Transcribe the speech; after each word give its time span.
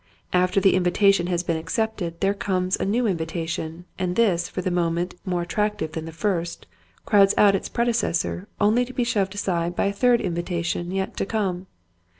After 0.33 0.59
the 0.59 0.73
invitation 0.73 1.27
has 1.27 1.43
been 1.43 1.57
accepted 1.57 2.21
there 2.21 2.33
comes 2.33 2.75
a 2.79 2.85
new 2.85 3.05
invitation, 3.05 3.85
and 3.99 4.15
this, 4.15 4.49
for 4.49 4.63
the 4.63 4.71
moment 4.71 5.13
more 5.25 5.43
attractive 5.43 5.91
than 5.91 6.05
the 6.05 6.11
first, 6.11 6.65
crowds 7.05 7.35
out 7.37 7.53
its 7.53 7.69
predecessor 7.69 8.47
only 8.59 8.83
to 8.83 8.93
be 8.93 9.03
shoved 9.03 9.35
aside 9.35 9.75
by 9.75 9.85
a 9.85 9.93
third 9.93 10.19
invitation 10.19 10.89
yet 10.89 11.15
to 11.17 11.27
come. 11.27 11.67